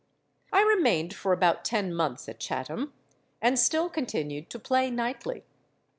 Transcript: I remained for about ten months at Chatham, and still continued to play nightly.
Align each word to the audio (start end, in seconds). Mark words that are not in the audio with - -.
I 0.51 0.61
remained 0.63 1.13
for 1.13 1.31
about 1.31 1.63
ten 1.63 1.93
months 1.93 2.27
at 2.27 2.39
Chatham, 2.39 2.91
and 3.39 3.59
still 3.59 3.87
continued 3.87 4.49
to 4.49 4.57
play 4.57 4.89
nightly. 4.89 5.43